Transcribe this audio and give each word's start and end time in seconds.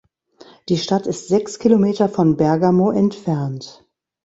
Die 0.67 0.79
Stadt 0.79 1.05
ist 1.05 1.27
sechs 1.27 1.59
Kilometer 1.59 2.09
von 2.09 2.35
Bergamo 2.35 2.89
entfernt. 2.89 3.85